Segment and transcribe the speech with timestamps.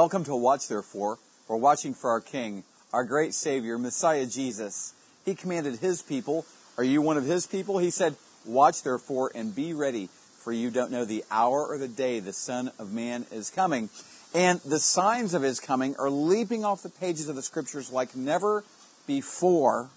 [0.00, 1.18] Welcome to Watch Therefore.
[1.46, 4.94] We're watching for our King, our great Savior, Messiah Jesus.
[5.26, 6.46] He commanded His people,
[6.78, 7.76] Are you one of His people?
[7.76, 10.08] He said, Watch therefore and be ready,
[10.38, 13.90] for you don't know the hour or the day the Son of Man is coming.
[14.32, 18.16] And the signs of His coming are leaping off the pages of the Scriptures like
[18.16, 18.64] never
[19.06, 19.90] before.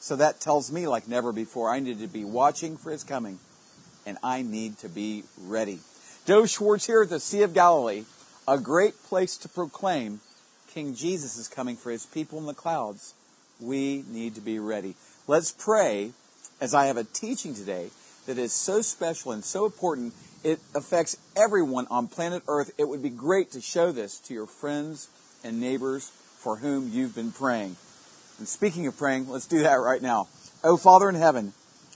[0.00, 3.38] So that tells me, like never before, I need to be watching for His coming,
[4.04, 5.78] and I need to be ready.
[6.26, 8.04] Dov Schwartz here at the Sea of Galilee
[8.50, 10.18] a great place to proclaim
[10.74, 13.14] King Jesus is coming for his people in the clouds.
[13.60, 14.96] We need to be ready.
[15.28, 16.10] Let's pray
[16.60, 17.90] as I have a teaching today
[18.26, 20.14] that is so special and so important.
[20.42, 22.72] It affects everyone on planet Earth.
[22.76, 25.08] It would be great to show this to your friends
[25.44, 27.76] and neighbors for whom you've been praying.
[28.38, 30.26] And speaking of praying, let's do that right now.
[30.64, 31.52] Oh, Father in heaven,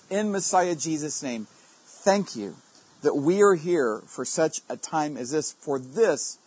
[0.08, 1.48] in Messiah Jesus' name,
[1.84, 2.54] thank you
[3.02, 6.38] that we are here for such a time as this, for this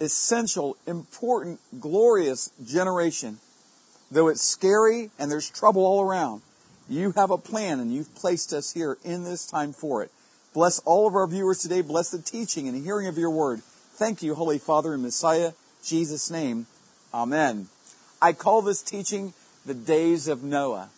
[0.00, 3.38] essential, important, glorious generation.
[4.10, 6.42] Though it's scary and there's trouble all around,
[6.88, 10.10] you have a plan and you've placed us here in this time for it.
[10.52, 11.80] Bless all of our viewers today.
[11.80, 13.62] Bless the teaching and hearing of your word.
[13.94, 15.52] Thank you, Holy Father and Messiah,
[15.84, 16.66] Jesus' name.
[17.12, 17.68] Amen.
[18.20, 19.34] I call this teaching
[19.66, 20.90] the days of Noah.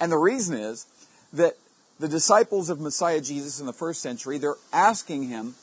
[0.00, 0.86] And the reason is
[1.32, 1.56] that
[1.98, 5.54] the disciples of Messiah Jesus in the first century, they're asking him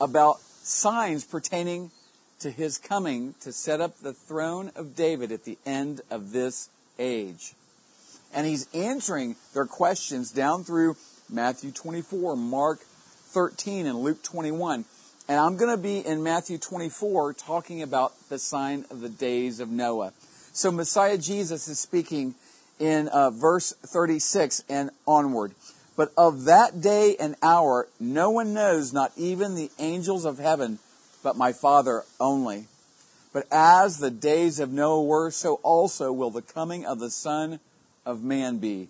[0.00, 1.90] about signs pertaining
[2.40, 6.68] to his coming to set up the throne of David at the end of this
[6.98, 7.54] age.
[8.34, 10.96] And he's answering their questions down through
[11.28, 14.84] Matthew 24, Mark 13, and Luke 21.
[15.28, 19.60] And I'm going to be in Matthew 24 talking about the sign of the days
[19.60, 20.12] of Noah.
[20.52, 22.34] So Messiah Jesus is speaking
[22.78, 25.52] in uh, verse 36 and onward.
[25.96, 30.78] But of that day and hour, no one knows, not even the angels of heaven
[31.22, 32.66] but my Father only.
[33.32, 37.60] But as the days of Noah were, so also will the coming of the Son
[38.04, 38.88] of Man be.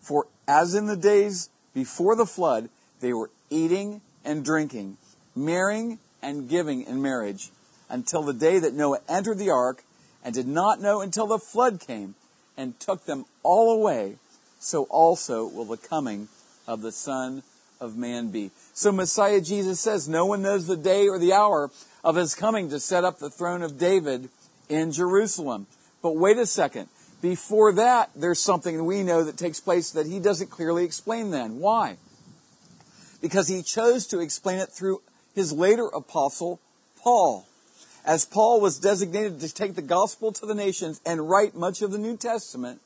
[0.00, 2.68] For as in the days before the flood,
[3.00, 4.98] they were eating and drinking,
[5.34, 7.50] marrying and giving in marriage,
[7.88, 9.84] until the day that Noah entered the ark,
[10.22, 12.14] and did not know until the flood came
[12.56, 14.16] and took them all away,
[14.58, 16.28] so also will the coming
[16.66, 17.42] of the Son
[17.84, 18.50] of Man be.
[18.72, 21.70] So Messiah Jesus says, no one knows the day or the hour
[22.02, 24.28] of his coming to set up the throne of David
[24.68, 25.66] in Jerusalem.
[26.02, 26.88] But wait a second.
[27.22, 31.58] Before that, there's something we know that takes place that he doesn't clearly explain then.
[31.58, 31.96] Why?
[33.22, 35.00] Because he chose to explain it through
[35.34, 36.60] his later apostle,
[36.98, 37.46] Paul.
[38.04, 41.90] As Paul was designated to take the gospel to the nations and write much of
[41.90, 42.80] the New Testament,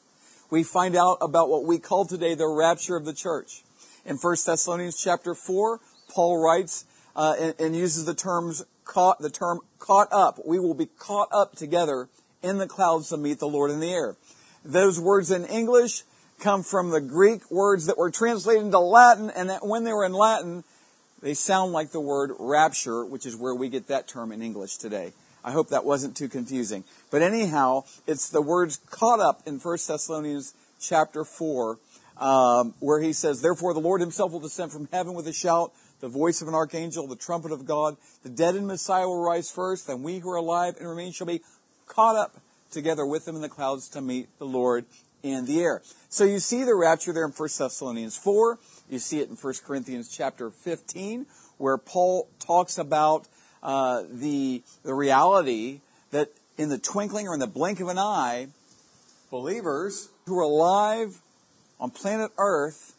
[0.51, 3.65] we find out about what we call today the rapture of the church.
[4.09, 9.29] In 1 Thessalonians chapter 4, Paul writes uh, and, and, uses the terms caught, the
[9.29, 10.41] term caught up.
[10.47, 12.09] We will be caught up together
[12.43, 14.17] in the clouds to meet the Lord in the air.
[14.65, 16.05] Those words in English
[16.41, 20.07] come from the Greek words that were translated into Latin, and that when they were
[20.07, 20.65] in Latin,
[21.21, 24.79] they sound like the word rapture, which is where we get that term in English
[24.79, 25.13] today.
[25.45, 26.85] I hope that wasn't too confusing.
[27.11, 31.79] But anyhow, it's the words caught up in 1 Thessalonians chapter 4
[32.19, 35.73] um, where he says, Therefore the Lord himself will descend from heaven with a shout,
[36.01, 37.97] the voice of an archangel, the trumpet of God.
[38.23, 41.27] The dead in Messiah will rise first, then we who are alive and remain shall
[41.27, 41.43] be
[41.87, 42.41] caught up
[42.71, 44.85] together with them in the clouds to meet the Lord
[45.23, 45.83] in the air.
[46.09, 48.59] So you see the rapture there in 1 Thessalonians 4.
[48.89, 53.27] You see it in 1 Corinthians chapter 15, where Paul talks about
[53.63, 55.81] uh, the, the reality
[56.11, 58.49] that in the twinkling or in the blink of an eye,
[59.31, 61.21] believers who are alive
[61.81, 62.95] on planet Earth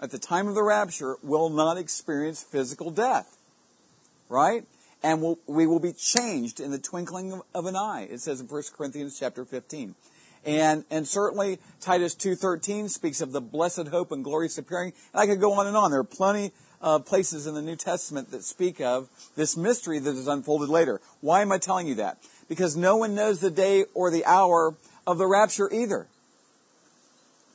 [0.00, 3.38] at the time of the rapture will not experience physical death.
[4.28, 4.64] Right?
[5.02, 8.08] And we'll, we will be changed in the twinkling of, of an eye.
[8.10, 9.94] It says in 1 Corinthians chapter 15.
[10.44, 14.92] And, and certainly Titus 2.13 speaks of the blessed hope and glorious appearing.
[15.12, 15.90] And I could go on and on.
[15.90, 20.10] There are plenty of places in the New Testament that speak of this mystery that
[20.10, 21.00] is unfolded later.
[21.20, 22.18] Why am I telling you that?
[22.48, 24.74] Because no one knows the day or the hour
[25.06, 26.06] of the rapture either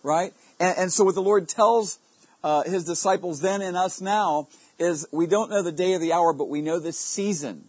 [0.03, 0.33] right?
[0.59, 1.99] And, and so what the Lord tells
[2.43, 4.47] uh, his disciples then and us now
[4.79, 7.65] is we don't know the day or the hour, but we know the season.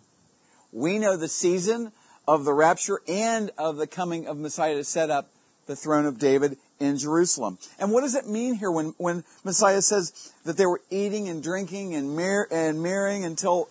[0.73, 1.93] We know the season
[2.27, 5.31] of the rapture and of the coming of Messiah to set up
[5.67, 7.59] the throne of David in Jerusalem.
[7.79, 11.43] And what does it mean here when, when Messiah says that they were eating and
[11.43, 13.69] drinking and, mar- and marrying until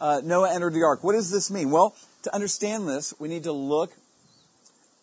[0.00, 1.04] uh, Noah entered the ark?
[1.04, 1.70] What does this mean?
[1.70, 3.92] Well, to understand this, we need to look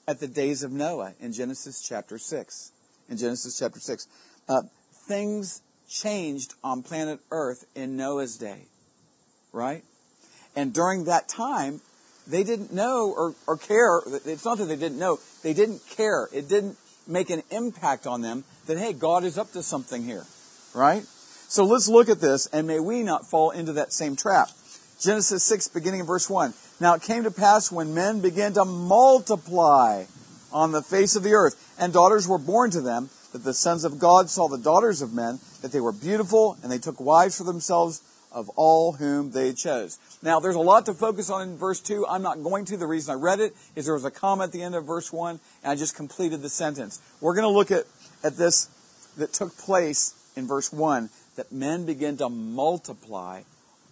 [0.08, 2.72] at the days of Noah in Genesis chapter 6
[3.10, 4.08] in Genesis chapter 6.
[4.48, 4.62] Uh,
[5.08, 8.64] things changed on planet Earth in Noah's day,
[9.52, 9.84] right?
[10.56, 11.82] And during that time,
[12.28, 14.02] they didn't know or, or care.
[14.26, 15.20] It's not that they didn't know.
[15.44, 16.28] They didn't care.
[16.34, 20.26] It didn't make an impact on them that, hey, God is up to something here.
[20.74, 21.04] Right?
[21.48, 24.50] So let's look at this and may we not fall into that same trap.
[25.00, 26.54] Genesis 6, beginning in verse 1.
[26.80, 30.06] Now it came to pass when men began to multiply
[30.56, 33.84] on the face of the earth, and daughters were born to them, that the sons
[33.84, 37.38] of God saw the daughters of men, that they were beautiful, and they took wives
[37.38, 40.00] for themselves of all whom they chose.
[40.24, 42.08] Now, there's a lot to focus on in verse 2.
[42.08, 42.78] I'm not going to.
[42.78, 45.12] The reason I read it is there was a comma at the end of verse
[45.12, 47.02] 1, and I just completed the sentence.
[47.20, 47.84] We're going to look at,
[48.24, 48.70] at this
[49.18, 53.42] that took place in verse 1 that men begin to multiply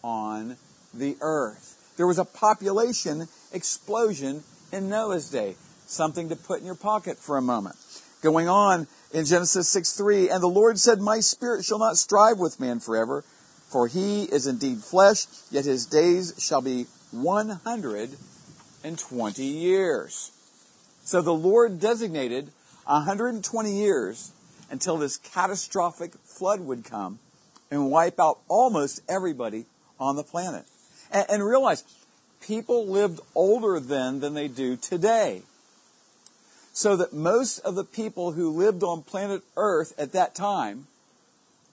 [0.01, 0.55] on
[0.93, 1.93] the earth.
[1.97, 5.55] There was a population explosion in Noah's day.
[5.85, 7.75] Something to put in your pocket for a moment.
[8.21, 12.39] Going on in Genesis 6 3, and the Lord said, My spirit shall not strive
[12.39, 13.23] with man forever,
[13.67, 20.31] for he is indeed flesh, yet his days shall be 120 years.
[21.03, 22.49] So the Lord designated
[22.85, 24.31] 120 years
[24.69, 27.19] until this catastrophic flood would come
[27.69, 29.65] and wipe out almost everybody
[29.99, 30.65] on the planet.
[31.11, 31.83] And, and realize
[32.41, 35.43] people lived older then than they do today.
[36.73, 40.87] So that most of the people who lived on planet Earth at that time,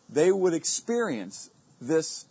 [0.09, 1.49] they would experience
[1.81, 2.27] this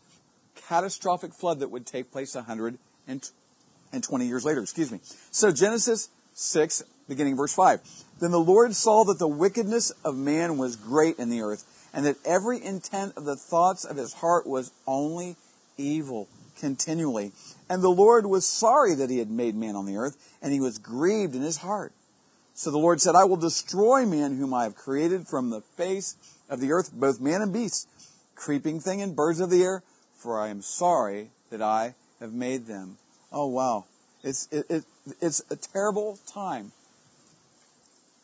[0.56, 4.62] catastrophic flood that would take place 120 years later.
[4.62, 5.00] Excuse me.
[5.32, 7.82] So Genesis 6, beginning verse 5.
[8.20, 12.06] Then the Lord saw that the wickedness of man was great in the earth, and
[12.06, 15.38] that every intent of the thoughts of his heart was only
[15.76, 16.28] evil
[16.60, 17.32] continually.
[17.68, 20.60] And the Lord was sorry that he had made man on the earth, and he
[20.60, 21.94] was grieved in his heart.
[22.60, 26.18] So the Lord said, I will destroy man whom I have created from the face
[26.50, 27.88] of the earth, both man and beast,
[28.36, 29.82] creeping thing and birds of the air,
[30.14, 32.98] for I am sorry that I have made them.
[33.32, 33.86] Oh wow.
[34.26, 34.84] It's, it, it,
[35.22, 36.74] it's a terrible time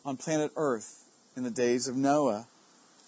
[0.04, 2.46] on planet earth in the days of Noah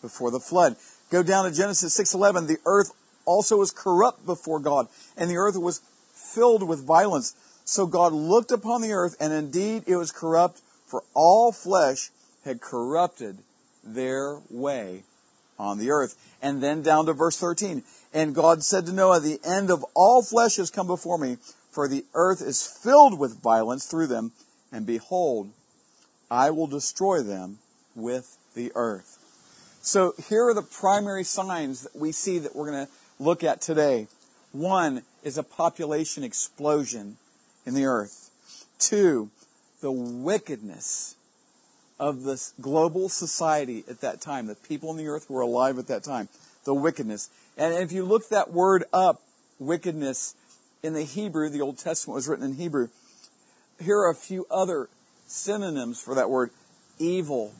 [0.00, 0.76] before the flood.
[1.10, 2.46] Go down to Genesis 6:11.
[2.46, 2.92] The earth
[3.26, 7.34] also was corrupt before God, and the earth was filled with violence.
[7.66, 12.10] So God looked upon the earth, and indeed it was corrupt, for all flesh
[12.44, 13.38] had corrupted
[13.84, 15.04] their way
[15.58, 16.16] on the earth.
[16.40, 17.82] And then down to verse 13.
[18.14, 21.36] And God said to Noah, The end of all flesh has come before me,
[21.70, 24.32] for the earth is filled with violence through them,
[24.72, 25.50] and behold,
[26.30, 27.58] I will destroy them
[27.94, 29.18] with the earth.
[29.82, 33.60] So here are the primary signs that we see that we're going to look at
[33.60, 34.08] today.
[34.52, 37.16] One is a population explosion
[37.64, 38.30] in the earth.
[38.78, 39.30] Two,
[39.80, 41.16] the wickedness
[41.98, 45.78] of this global society at that time, the people on the earth who were alive
[45.78, 46.28] at that time,
[46.64, 47.30] the wickedness.
[47.56, 49.22] And if you look that word up,
[49.58, 50.34] wickedness,
[50.82, 52.88] in the Hebrew, the Old Testament was written in Hebrew,
[53.80, 54.88] here are a few other
[55.26, 56.50] synonyms for that word
[56.98, 57.52] evil,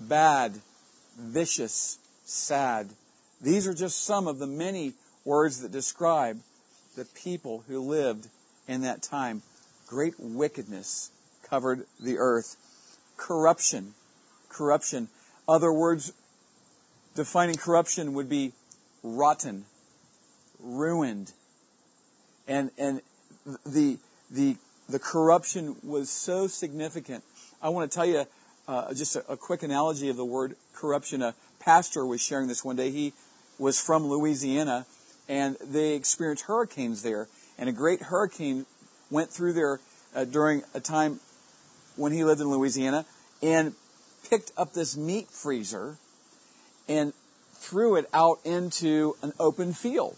[0.00, 0.60] bad,
[1.18, 2.90] vicious, sad.
[3.40, 4.92] These are just some of the many
[5.24, 6.40] words that describe
[6.96, 8.28] the people who lived
[8.68, 9.42] in that time.
[9.86, 11.10] Great wickedness
[11.52, 12.56] covered the earth
[13.18, 13.92] corruption.
[14.48, 15.08] Corruption.
[15.46, 16.14] Other words
[17.14, 18.52] defining corruption would be
[19.02, 19.66] rotten,
[20.58, 21.32] ruined.
[22.48, 23.02] And, and
[23.66, 23.98] the,
[24.30, 24.56] the,
[24.88, 27.22] the corruption was so significant.
[27.60, 28.24] I want to tell you
[28.66, 31.20] uh, just a, a quick analogy of the word corruption.
[31.20, 32.90] A pastor was sharing this one day.
[32.90, 33.12] He
[33.58, 34.86] was from Louisiana
[35.28, 37.28] and they experienced hurricanes there.
[37.58, 38.64] And a great hurricane
[39.10, 39.80] went through there
[40.14, 41.20] uh, during a time
[41.96, 43.04] when he lived in Louisiana
[43.42, 43.74] and
[44.28, 45.96] picked up this meat freezer
[46.88, 47.12] and
[47.54, 50.16] threw it out into an open field.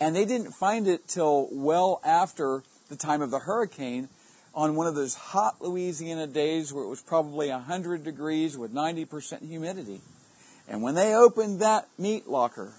[0.00, 4.08] And they didn't find it till well after the time of the hurricane
[4.54, 9.46] on one of those hot Louisiana days where it was probably 100 degrees with 90%
[9.46, 10.00] humidity.
[10.68, 12.72] And when they opened that meat locker,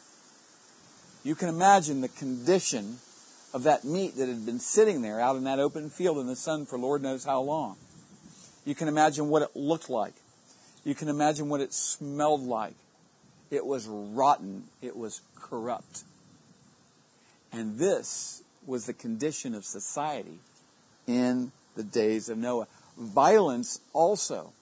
[1.24, 2.98] you can imagine the condition
[3.54, 6.36] of that meat that had been sitting there out in that open field in the
[6.36, 7.78] sun for Lord knows how long.
[8.66, 10.14] You can imagine what it looked like.
[10.84, 12.76] You can imagine what it smelled like.
[13.50, 14.66] It was rotten.
[14.82, 16.04] It was corrupt.
[17.52, 20.40] And this was the condition of society
[21.08, 22.68] in the days of Noah.
[22.98, 24.54] Violence also.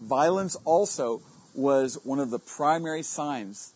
[0.00, 1.22] Violence also
[1.54, 3.72] was one of the primary signs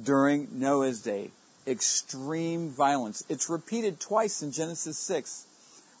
[0.00, 1.30] during Noah's day.
[1.66, 3.24] Extreme violence.
[3.28, 5.46] It's repeated twice in Genesis 6,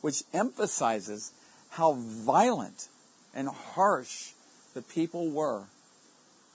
[0.00, 1.32] which emphasizes
[1.72, 2.88] how violent
[3.34, 4.32] and harsh
[4.74, 5.64] the people were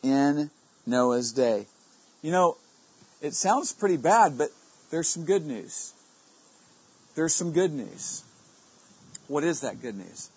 [0.04, 0.52] in
[0.86, 1.66] Noah's day.
[2.22, 2.58] You know,
[3.22, 4.50] it sounds pretty bad, but
[4.92, 5.94] there's some good news.
[7.16, 8.24] there's some good news.
[9.28, 10.30] What is that good news?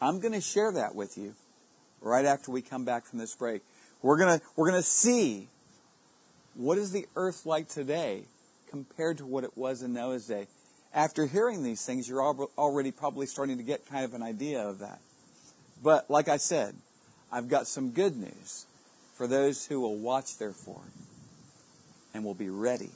[0.00, 1.34] I'm going to share that with you
[2.00, 3.60] right after we come back from this break.
[4.00, 5.48] We're going to, we're going to see
[6.54, 8.24] what is the earth like today
[8.70, 10.46] compared to what it was in Noah's day.
[10.96, 14.78] After hearing these things, you're already probably starting to get kind of an idea of
[14.78, 14.98] that.
[15.82, 16.74] But like I said,
[17.30, 18.64] I've got some good news
[19.14, 20.80] for those who will watch, therefore,
[22.14, 22.90] and will be ready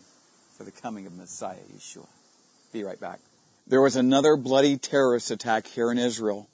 [0.57, 2.09] for the coming of Messiah Yeshua.
[2.73, 3.21] Be right back.
[3.67, 6.49] There was another bloody terrorist attack here in Israel.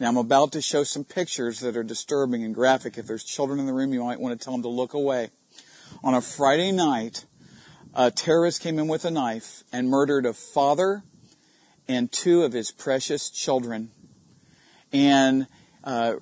[0.00, 2.96] Now I'm about to show some pictures that are disturbing and graphic.
[2.96, 5.28] If there's children in the room, you might want to tell them to look away.
[6.02, 7.26] On a Friday night,
[7.98, 11.02] a terrorist came in with a knife and murdered a father
[11.88, 13.90] and two of his precious children.
[14.92, 15.46] And
[15.82, 16.16] uh,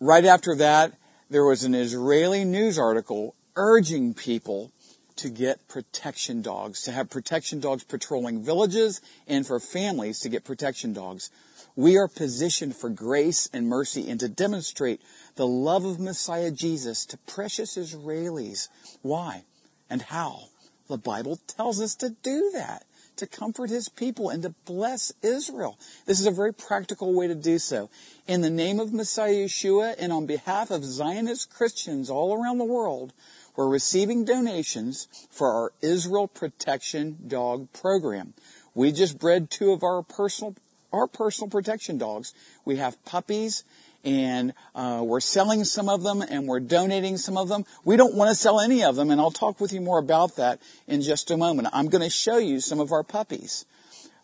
[0.00, 0.94] right after that,
[1.28, 4.72] there was an Israeli news article urging people
[5.16, 10.44] to get protection dogs, to have protection dogs patrolling villages and for families to get
[10.44, 11.30] protection dogs.
[11.76, 15.02] We are positioned for grace and mercy and to demonstrate
[15.34, 18.68] the love of Messiah Jesus to precious Israelis.
[19.02, 19.44] Why
[19.90, 20.44] and how?
[20.88, 25.78] The Bible tells us to do that, to comfort his people and to bless Israel.
[26.06, 27.90] This is a very practical way to do so.
[28.26, 32.64] In the name of Messiah Yeshua and on behalf of Zionist Christians all around the
[32.64, 33.12] world,
[33.54, 38.32] we're receiving donations for our Israel Protection Dog Program.
[38.74, 40.54] We just bred two of our personal
[40.90, 42.32] our personal protection dogs.
[42.64, 43.62] We have puppies
[44.04, 47.64] and uh, we're selling some of them and we're donating some of them.
[47.84, 50.36] We don't want to sell any of them, and I'll talk with you more about
[50.36, 51.68] that in just a moment.
[51.72, 53.64] I'm going to show you some of our puppies.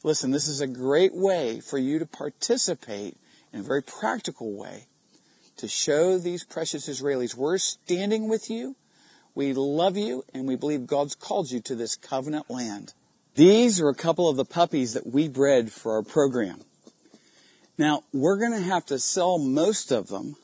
[0.03, 3.17] Listen, this is a great way for you to participate
[3.53, 4.87] in a very practical way
[5.57, 8.75] to show these precious Israelis we're standing with you
[9.35, 12.95] we love you and we believe God's called you to this covenant land.
[13.35, 16.61] These are a couple of the puppies that we bred for our program.
[17.77, 20.37] Now, we're going to have to sell most of them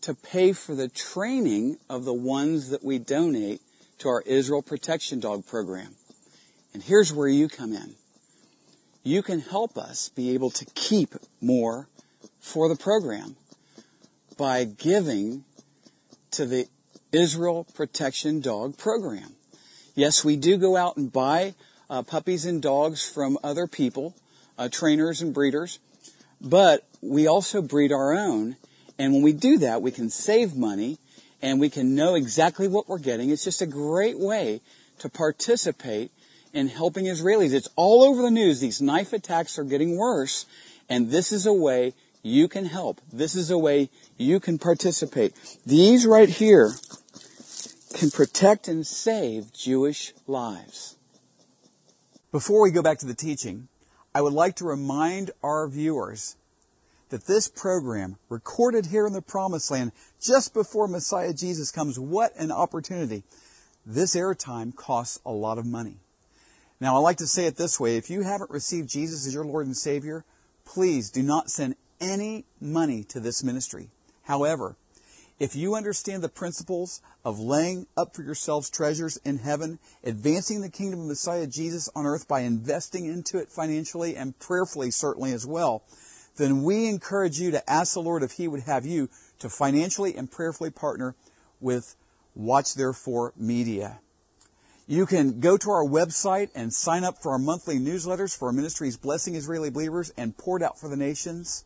[0.00, 3.60] to pay for the training of the ones that we donate
[3.98, 5.94] to our Israel Protection Dog program.
[6.72, 7.94] And here's where you come in.
[9.04, 11.88] You can help us be able to keep more
[12.40, 13.36] for the program
[14.36, 15.44] by giving
[16.32, 16.66] to the
[17.12, 19.34] Israel Protection Dog Program.
[19.94, 21.54] Yes, we do go out and buy
[21.88, 24.16] uh, puppies and dogs from other people,
[24.58, 25.78] uh, trainers and breeders,
[26.44, 28.56] but we also breed our own.
[28.98, 30.98] And when we do that, we can save money
[31.42, 33.30] and we can know exactly what we're getting.
[33.30, 34.60] It's just a great way
[34.98, 36.12] to participate
[36.52, 37.52] in helping Israelis.
[37.52, 38.60] It's all over the news.
[38.60, 40.46] These knife attacks are getting worse,
[40.88, 43.00] and this is a way you can help.
[43.12, 45.34] This is a way you can participate.
[45.66, 46.72] These right here
[47.94, 50.96] can protect and save Jewish lives.
[52.30, 53.68] Before we go back to the teaching,
[54.14, 56.36] I would like to remind our viewers
[57.08, 59.90] that this program, recorded here in the Promised Land
[60.20, 63.24] just before Messiah Jesus comes, what an opportunity.
[63.84, 65.96] This airtime costs a lot of money.
[66.80, 69.44] Now, I like to say it this way if you haven't received Jesus as your
[69.44, 70.24] Lord and Savior,
[70.64, 73.90] please do not send any money to this ministry.
[74.22, 74.76] However,
[75.38, 80.70] if you understand the principles of laying up for yourselves treasures in heaven, advancing the
[80.70, 85.46] kingdom of Messiah Jesus on earth by investing into it financially and prayerfully, certainly as
[85.46, 85.82] well,
[86.36, 89.08] then we encourage you to ask the Lord if He would have you
[89.40, 91.14] to financially and prayerfully partner
[91.60, 91.96] with
[92.34, 94.00] Watch Therefore Media.
[94.86, 98.52] You can go to our website and sign up for our monthly newsletters for our
[98.52, 101.64] ministries blessing Israeli believers and poured out for the nations.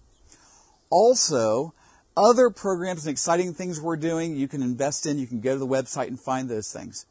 [0.89, 1.75] Also,
[2.19, 5.19] other programs and exciting things we're doing you can invest in.
[5.19, 7.07] You can go to the website and find those things.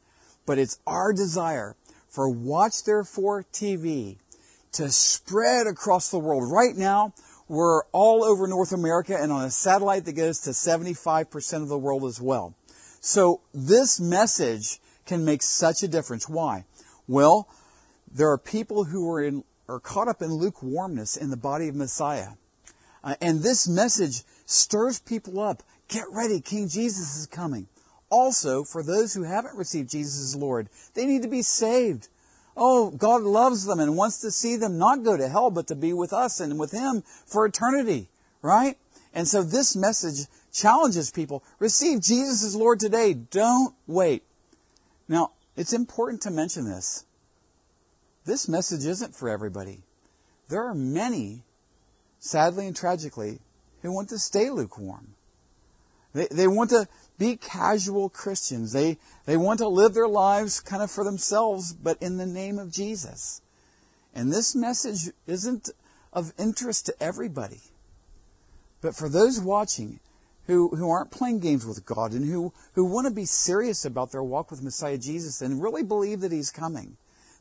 [0.46, 1.76] But it's our desire
[2.10, 4.18] for Watch Therefore TV
[4.74, 6.52] to spread across the world.
[6.52, 7.14] Right now,
[7.48, 11.78] we're all over North America and on a satellite that goes to 75% of the
[11.78, 12.54] world as well.
[13.00, 16.28] So this message can make such a difference.
[16.28, 16.66] Why?
[17.08, 17.48] Well,
[18.12, 21.76] there are people who are, in, are caught up in lukewarmness in the body of
[21.76, 22.32] Messiah.
[23.04, 25.62] Uh, and this message stirs people up.
[25.88, 27.68] Get ready, King Jesus is coming.
[28.10, 32.08] Also, for those who haven't received Jesus as Lord, they need to be saved.
[32.56, 35.76] Oh, God loves them and wants to see them not go to hell, but to
[35.76, 38.08] be with us and with Him for eternity,
[38.42, 38.78] right?
[39.14, 41.44] And so this message challenges people.
[41.60, 43.14] Receive Jesus as Lord today.
[43.14, 44.24] Don't wait.
[45.08, 47.06] Now, it's important to mention this.
[48.26, 49.84] This message isn't for everybody.
[50.50, 51.44] There are many,
[52.20, 53.40] sadly and tragically,
[53.88, 55.16] who want to stay lukewarm.
[56.14, 58.74] They, they want to be casual Christians.
[58.74, 62.60] They, they want to live their lives kind of for themselves, but in the name
[62.60, 63.42] of Jesus.
[64.14, 65.70] And this message isn't
[66.12, 67.62] of interest to everybody.
[68.82, 70.00] But for those watching
[70.48, 74.12] who, who aren't playing games with God and who, who want to be serious about
[74.12, 76.98] their walk with Messiah Jesus and really believe that He's coming,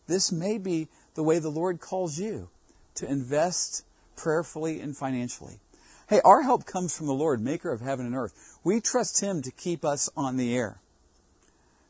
[0.07, 2.51] this may be the way the Lord calls you
[2.95, 3.85] to invest
[4.17, 5.61] prayerfully and financially.
[6.09, 8.59] Hey, our help comes from the Lord, maker of heaven and earth.
[8.63, 10.79] We trust Him to keep us on the air.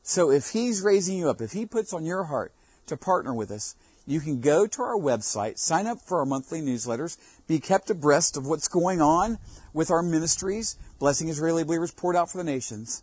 [0.02, 2.52] So if He's raising you up, if He puts on your heart
[2.86, 6.62] to partner with us, you can go to our website, sign up for our monthly
[6.62, 9.38] newsletters, be kept abreast of what's going on
[9.74, 13.02] with our ministries, Blessing Israeli Believers poured out for the nations.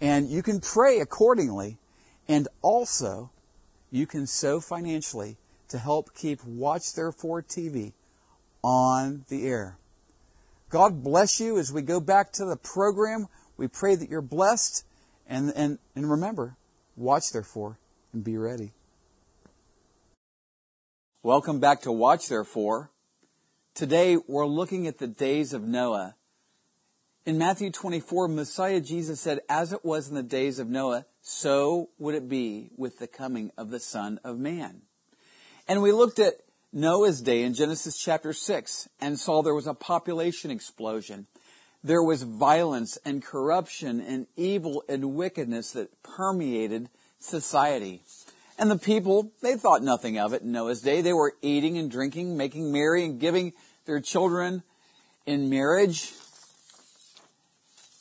[0.00, 1.78] And you can pray accordingly.
[2.28, 3.30] And also,
[3.90, 5.36] you can sow financially
[5.68, 7.92] to help keep Watch Therefore TV
[8.62, 9.78] on the air.
[10.70, 13.28] God bless you as we go back to the program.
[13.56, 14.84] We pray that you're blessed.
[15.26, 16.56] And, and, and remember,
[16.94, 17.78] watch therefore
[18.12, 18.72] and be ready.
[21.22, 22.90] Welcome back to Watch Therefore.
[23.74, 26.14] Today we're looking at the days of Noah.
[27.24, 31.90] In Matthew 24, Messiah Jesus said, As it was in the days of Noah, so
[31.98, 34.82] would it be with the coming of the Son of Man.
[35.66, 36.34] And we looked at
[36.72, 41.26] Noah's day in Genesis chapter 6 and saw there was a population explosion.
[41.82, 48.02] There was violence and corruption and evil and wickedness that permeated society.
[48.58, 51.00] And the people, they thought nothing of it in Noah's day.
[51.00, 53.54] They were eating and drinking, making merry and giving
[53.86, 54.62] their children
[55.24, 56.12] in marriage.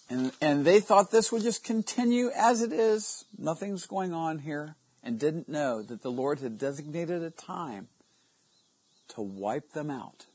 [0.10, 3.24] And, and they thought this would just continue as it is.
[3.38, 4.76] Nothing's going on here.
[5.04, 7.88] And didn't know that the Lord had designated a time
[9.10, 10.26] to wipe them out,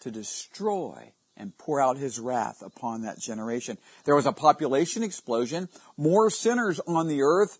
[0.00, 3.78] to destroy and pour out his wrath upon that generation.
[4.04, 7.58] There was a population explosion, more sinners on the earth,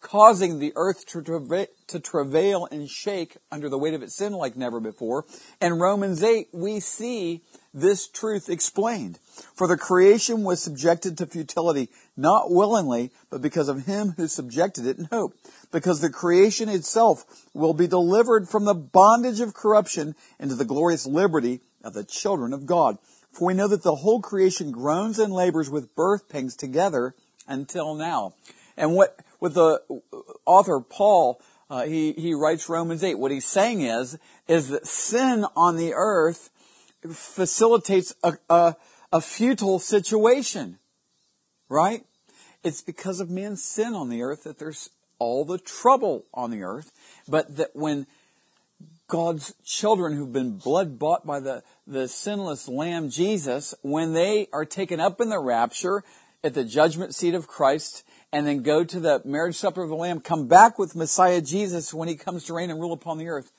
[0.00, 4.56] causing the earth to, to travail and shake under the weight of its sin like
[4.56, 5.24] never before.
[5.60, 9.18] In Romans 8, we see this truth explained.
[9.54, 14.86] For the creation was subjected to futility, not willingly, but because of him who subjected
[14.86, 15.34] it in hope.
[15.70, 21.06] Because the creation itself will be delivered from the bondage of corruption into the glorious
[21.06, 22.98] liberty of the children of God.
[23.32, 27.14] For we know that the whole creation groans and labors with birth pangs together
[27.46, 28.34] until now.
[28.76, 29.80] And what, with the
[30.44, 33.18] author Paul, uh, he, he writes Romans 8.
[33.18, 36.50] What he's saying is, is that sin on the earth
[37.08, 38.76] facilitates a, a,
[39.12, 40.78] a futile situation.
[41.68, 42.04] Right?
[42.62, 46.62] It's because of man's sin on the earth that there's all the trouble on the
[46.62, 46.92] earth,
[47.28, 48.06] but that when
[49.06, 54.64] God's children who've been blood bought by the, the sinless Lamb Jesus, when they are
[54.64, 56.02] taken up in the rapture
[56.42, 59.96] at the judgment seat of Christ, and then go to the marriage supper of the
[59.96, 63.28] Lamb, come back with Messiah Jesus when he comes to reign and rule upon the
[63.28, 63.50] earth,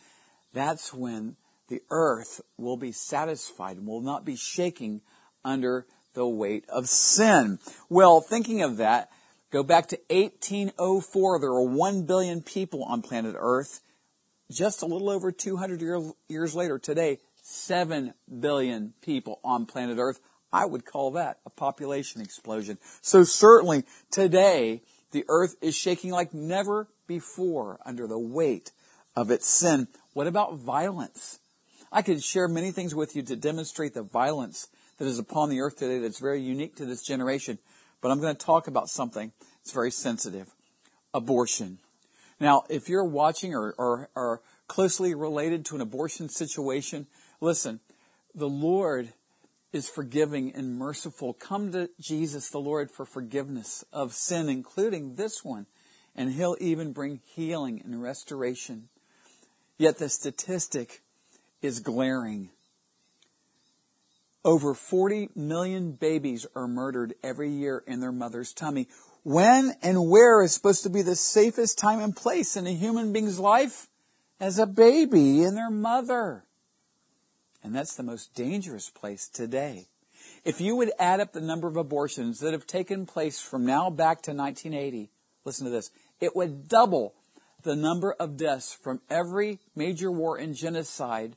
[0.53, 1.35] that's when
[1.71, 5.01] the earth will be satisfied and will not be shaking
[5.45, 7.59] under the weight of sin.
[7.87, 9.09] Well, thinking of that,
[9.51, 11.39] go back to 1804.
[11.39, 13.79] There were 1 billion people on planet Earth.
[14.51, 20.19] Just a little over 200 year, years later, today, 7 billion people on planet Earth.
[20.51, 22.79] I would call that a population explosion.
[22.99, 24.81] So certainly today,
[25.11, 28.73] the earth is shaking like never before under the weight
[29.15, 29.87] of its sin.
[30.11, 31.39] What about violence?
[31.91, 35.59] I could share many things with you to demonstrate the violence that is upon the
[35.59, 37.57] earth today that's very unique to this generation.
[38.01, 40.53] But I'm going to talk about something that's very sensitive.
[41.13, 41.79] Abortion.
[42.39, 47.07] Now, if you're watching or, or, or closely related to an abortion situation,
[47.41, 47.81] listen,
[48.33, 49.13] the Lord
[49.73, 51.33] is forgiving and merciful.
[51.33, 55.65] Come to Jesus the Lord for forgiveness of sin, including this one,
[56.15, 58.89] and He'll even bring healing and restoration.
[59.77, 61.01] Yet the statistic
[61.61, 62.49] is glaring.
[64.43, 68.87] Over 40 million babies are murdered every year in their mother's tummy.
[69.23, 73.13] When and where is supposed to be the safest time and place in a human
[73.13, 73.87] being's life?
[74.39, 76.45] As a baby in their mother.
[77.63, 79.85] And that's the most dangerous place today.
[80.43, 83.91] If you would add up the number of abortions that have taken place from now
[83.91, 85.11] back to 1980,
[85.45, 87.13] listen to this, it would double
[87.61, 91.35] the number of deaths from every major war and genocide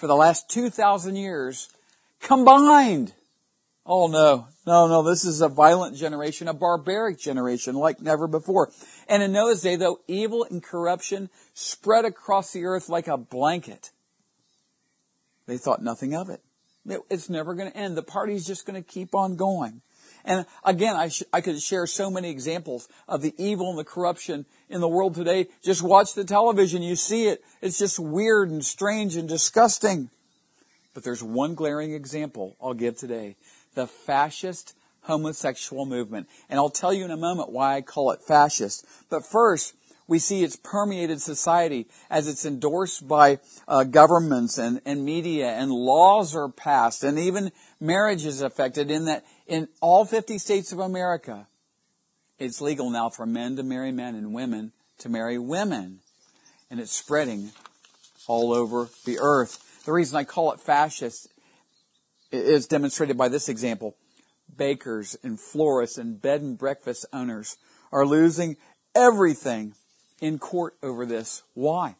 [0.00, 1.68] for the last 2,000 years
[2.20, 3.12] combined.
[3.84, 8.70] Oh no, no, no, this is a violent generation, a barbaric generation like never before.
[9.08, 13.90] And in Noah's day, though, evil and corruption spread across the earth like a blanket.
[15.46, 16.40] They thought nothing of it.
[17.10, 17.96] It's never going to end.
[17.96, 19.82] The party's just going to keep on going.
[20.24, 23.84] And again, I, sh- I could share so many examples of the evil and the
[23.84, 25.48] corruption in the world today.
[25.62, 26.82] Just watch the television.
[26.82, 27.42] You see it.
[27.60, 30.10] It's just weird and strange and disgusting.
[30.94, 33.36] But there's one glaring example I'll give today.
[33.74, 36.28] The fascist homosexual movement.
[36.48, 38.84] And I'll tell you in a moment why I call it fascist.
[39.08, 39.74] But first,
[40.10, 45.70] we see it's permeated society as it's endorsed by uh, governments and, and media and
[45.70, 50.78] laws are passed and even marriage is affected in that in all 50 states of
[50.78, 51.48] America,
[52.38, 55.98] it's legal now for men to marry men and women to marry women.
[56.70, 57.50] And it's spreading
[58.28, 59.82] all over the earth.
[59.84, 61.28] The reason I call it fascist
[62.30, 63.96] is demonstrated by this example.
[64.56, 67.56] Bakers and florists and bed and breakfast owners
[67.90, 68.56] are losing
[68.94, 69.74] everything
[70.20, 71.42] in court over this.
[71.54, 71.96] Why?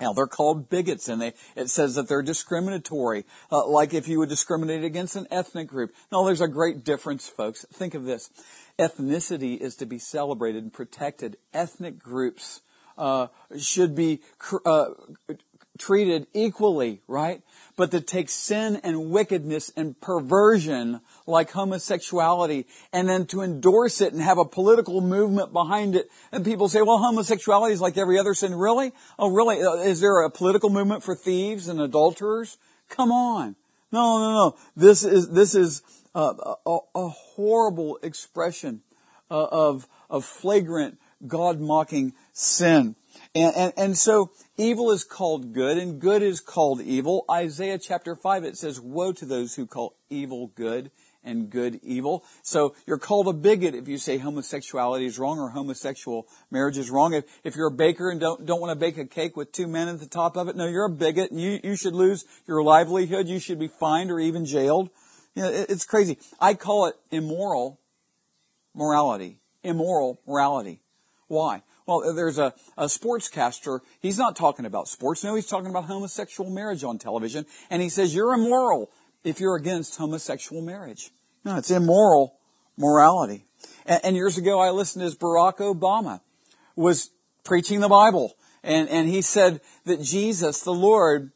[0.00, 4.18] Now they're called bigots, and they it says that they're discriminatory, uh, like if you
[4.18, 5.92] would discriminate against an ethnic group.
[6.10, 7.64] No, there's a great difference, folks.
[7.72, 8.30] Think of this:
[8.78, 11.36] ethnicity is to be celebrated and protected.
[11.52, 12.62] Ethnic groups
[12.98, 13.28] uh,
[13.58, 14.20] should be
[14.64, 14.86] uh,
[15.82, 17.42] treated equally, right?
[17.76, 24.12] But to take sin and wickedness and perversion like homosexuality and then to endorse it
[24.12, 26.08] and have a political movement behind it.
[26.30, 28.54] And people say, well, homosexuality is like every other sin.
[28.54, 28.92] Really?
[29.18, 29.60] Oh, really?
[29.62, 32.58] Uh, is there a political movement for thieves and adulterers?
[32.88, 33.56] Come on.
[33.90, 34.56] No, no, no.
[34.76, 35.82] This is, this is
[36.14, 38.82] a, a, a horrible expression
[39.30, 42.94] uh, of, of flagrant God mocking sin.
[43.34, 47.24] And, and, and so evil is called good and good is called evil.
[47.30, 50.90] Isaiah chapter 5, it says, woe to those who call evil good
[51.24, 52.24] and good evil.
[52.42, 56.90] So you're called a bigot if you say homosexuality is wrong or homosexual marriage is
[56.90, 57.14] wrong.
[57.14, 59.66] If, if you're a baker and don't, don't want to bake a cake with two
[59.66, 62.24] men at the top of it, no, you're a bigot and you, you should lose
[62.46, 63.28] your livelihood.
[63.28, 64.90] You should be fined or even jailed.
[65.34, 66.18] You know, it, it's crazy.
[66.40, 67.78] I call it immoral
[68.74, 69.38] morality.
[69.62, 70.80] Immoral morality.
[71.28, 71.62] Why?
[71.92, 73.80] Well, uh, there's a, a sportscaster.
[74.00, 75.22] He's not talking about sports.
[75.22, 77.44] No, he's talking about homosexual marriage on television.
[77.70, 78.90] And he says, you're immoral
[79.24, 81.10] if you're against homosexual marriage.
[81.44, 82.36] No, it's immoral
[82.78, 83.44] morality.
[83.84, 86.20] And, and years ago, I listened as Barack Obama
[86.76, 87.10] was
[87.44, 88.36] preaching the Bible.
[88.62, 91.32] And, and he said that Jesus, the Lord,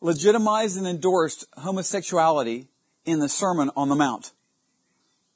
[0.00, 2.68] legitimized and endorsed homosexuality
[3.04, 4.32] in the Sermon on the Mount.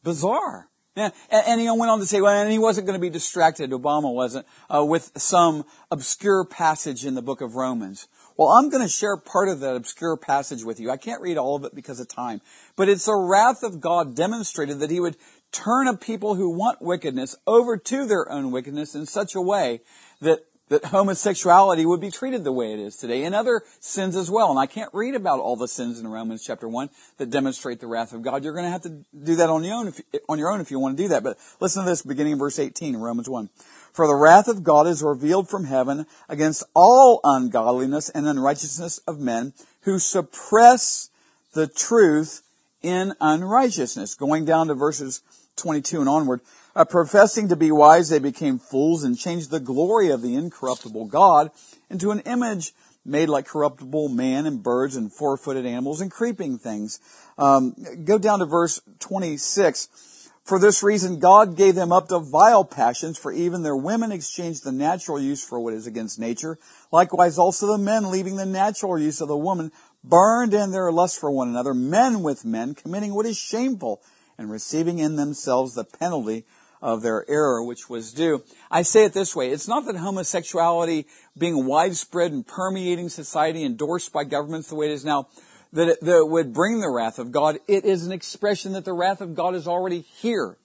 [0.02, 0.68] Bizarre.
[0.94, 3.70] And, and he went on to say, well, and he wasn't going to be distracted,
[3.70, 8.08] Obama wasn't, uh, with some obscure passage in the book of Romans.
[8.36, 10.90] Well, I'm going to share part of that obscure passage with you.
[10.90, 12.40] I can't read all of it because of time.
[12.76, 15.16] But it's the wrath of God demonstrated that he would
[15.50, 19.80] turn a people who want wickedness over to their own wickedness in such a way
[20.20, 24.30] that that homosexuality would be treated the way it is today and other sins as
[24.30, 24.50] well.
[24.50, 27.86] And I can't read about all the sins in Romans chapter 1 that demonstrate the
[27.86, 28.42] wrath of God.
[28.42, 30.70] You're going to have to do that on your own if, on your own if
[30.70, 31.22] you want to do that.
[31.22, 33.50] But listen to this beginning in verse 18 in Romans 1.
[33.92, 39.20] For the wrath of God is revealed from heaven against all ungodliness and unrighteousness of
[39.20, 41.10] men who suppress
[41.52, 42.42] the truth
[42.80, 44.14] in unrighteousness.
[44.14, 45.20] Going down to verses
[45.56, 46.40] 22 and onward.
[46.74, 51.06] Uh, professing to be wise, they became fools and changed the glory of the incorruptible
[51.06, 51.50] God
[51.90, 52.72] into an image
[53.04, 57.00] made like corruptible man and birds and four-footed animals and creeping things.
[57.36, 60.30] Um, go down to verse 26.
[60.44, 64.64] For this reason, God gave them up to vile passions, for even their women exchanged
[64.64, 66.58] the natural use for what is against nature.
[66.90, 69.70] Likewise, also the men, leaving the natural use of the woman,
[70.02, 74.02] burned in their lust for one another, men with men, committing what is shameful,
[74.42, 76.44] and receiving in themselves the penalty
[76.82, 78.42] of their error, which was due.
[78.70, 79.50] I say it this way.
[79.50, 81.06] It's not that homosexuality
[81.38, 85.28] being widespread and permeating society, endorsed by governments the way it is now,
[85.72, 87.60] that it, that it would bring the wrath of God.
[87.68, 90.58] It is an expression that the wrath of God is already here.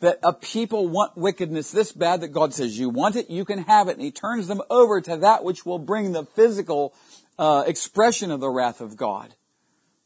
[0.00, 3.64] That a people want wickedness this bad that God says, you want it, you can
[3.64, 3.96] have it.
[3.96, 6.94] And He turns them over to that which will bring the physical
[7.38, 9.34] uh, expression of the wrath of God.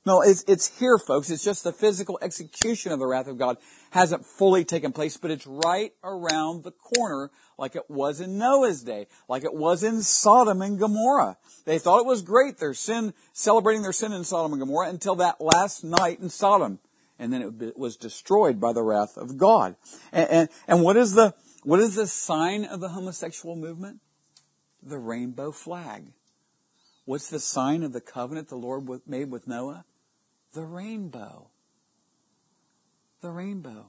[0.05, 1.31] No, it's, it's here, folks.
[1.31, 3.57] It's just the physical execution of the wrath of God
[3.91, 8.83] hasn't fully taken place, but it's right around the corner like it was in Noah's
[8.83, 11.37] day, like it was in Sodom and Gomorrah.
[11.67, 15.15] They thought it was great, their sin, celebrating their sin in Sodom and Gomorrah until
[15.17, 16.81] that last night in Sodom.
[17.21, 19.77] And then it was destroyed by the wrath of God.
[20.11, 24.01] And, and, and what is the, what is the sign of the homosexual movement?
[24.83, 26.09] The rainbow flag.
[27.05, 29.85] What's the sign of the covenant the Lord made with Noah?
[30.53, 31.49] The rainbow.
[33.21, 33.87] The rainbow.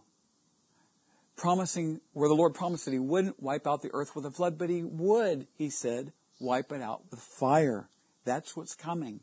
[1.36, 4.58] Promising, where the Lord promised that He wouldn't wipe out the earth with a flood,
[4.58, 7.90] but He would, He said, wipe it out with fire.
[8.26, 9.22] That's what's coming.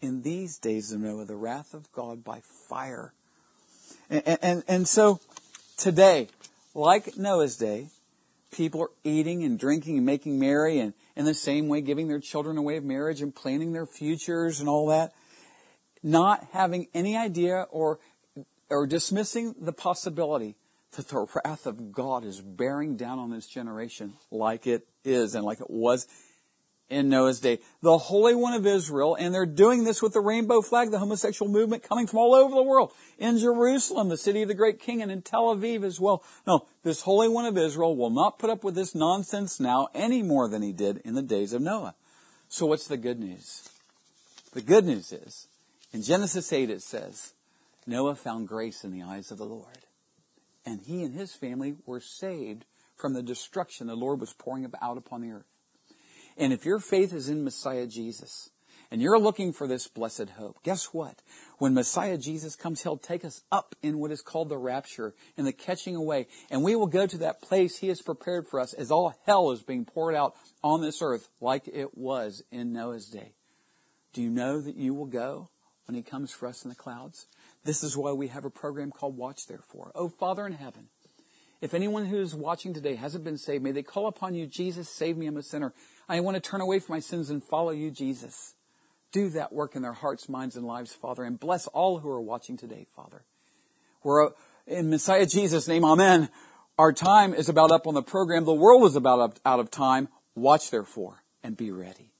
[0.00, 3.12] In these days of Noah, the wrath of God by fire.
[4.10, 5.20] And, and, and so
[5.76, 6.28] today,
[6.74, 7.88] like Noah's day,
[8.50, 12.20] people are eating and drinking and making merry and in the same way giving their
[12.20, 15.12] children away of marriage and planning their futures and all that,
[16.02, 17.98] not having any idea or,
[18.68, 20.56] or dismissing the possibility
[20.96, 25.44] that the wrath of God is bearing down on this generation like it is and
[25.44, 26.06] like it was
[26.92, 27.58] in Noah's day.
[27.80, 31.50] The Holy One of Israel, and they're doing this with the rainbow flag, the homosexual
[31.50, 32.92] movement coming from all over the world.
[33.18, 36.22] In Jerusalem, the city of the great king, and in Tel Aviv as well.
[36.46, 40.22] No, this Holy One of Israel will not put up with this nonsense now any
[40.22, 41.94] more than he did in the days of Noah.
[42.48, 43.70] So what's the good news?
[44.52, 45.48] The good news is,
[45.92, 47.34] in Genesis 8 it says,
[47.86, 49.86] Noah found grace in the eyes of the Lord.
[50.64, 52.64] And he and his family were saved
[52.96, 55.58] from the destruction the Lord was pouring out upon the earth.
[56.36, 58.50] And if your faith is in Messiah Jesus,
[58.92, 61.22] and you're looking for this blessed hope, guess what?
[61.56, 65.46] When Messiah Jesus comes, He'll take us up in what is called the rapture, in
[65.46, 68.74] the catching away, and we will go to that place He has prepared for us
[68.74, 73.08] as all hell is being poured out on this earth like it was in Noah's
[73.08, 73.32] day.
[74.12, 75.48] Do you know that you will go
[75.92, 77.26] when He comes for us in the clouds?
[77.64, 79.92] This is why we have a program called Watch Therefore.
[79.94, 80.88] Oh, Father in heaven,
[81.60, 84.88] if anyone who is watching today hasn't been saved, may they call upon you, Jesus,
[84.88, 85.74] save me, I'm a sinner.
[86.08, 88.54] I want to turn away from my sins and follow you, Jesus.
[89.12, 92.22] Do that work in their hearts, minds, and lives, Father, and bless all who are
[92.22, 93.22] watching today, Father.
[94.02, 94.30] We're uh,
[94.66, 96.30] in Messiah Jesus' name, Amen.
[96.78, 98.46] Our time is about up on the program.
[98.46, 100.08] The world is about up, out of time.
[100.34, 102.12] Watch therefore and be ready.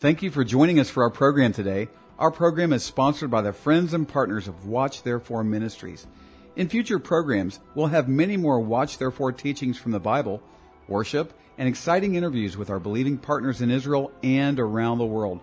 [0.00, 1.88] Thank you for joining us for our program today.
[2.18, 6.08] Our program is sponsored by the friends and partners of Watch Therefore Ministries.
[6.56, 10.42] In future programs, we'll have many more Watch Therefore teachings from the Bible,
[10.88, 15.38] worship, and exciting interviews with our believing partners in Israel and around the world.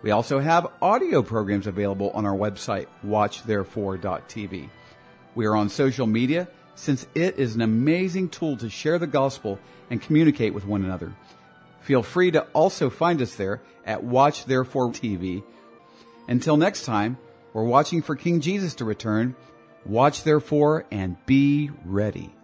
[0.02, 4.68] We also have audio programs available on our website, watchtherefore.tv.
[5.35, 9.59] We are on social media since it is an amazing tool to share the gospel
[9.90, 11.12] and communicate with one another.
[11.80, 15.42] Feel free to also find us there at Watch Therefore TV.
[16.28, 17.18] Until next time,
[17.52, 19.37] we're watching for King Jesus to return.
[19.85, 22.35] Watch therefore and be ready.